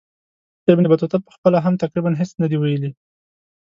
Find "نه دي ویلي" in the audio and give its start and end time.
2.41-2.91